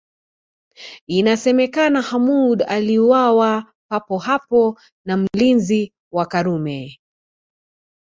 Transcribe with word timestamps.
Inasemekana 1.07 2.01
Hamoud 2.01 2.61
aliuawa 2.67 3.73
papo 3.91 4.17
hapo 4.17 4.79
na 5.05 5.17
mlinzi 5.17 5.93
wa 6.11 6.25
Karume 6.25 6.99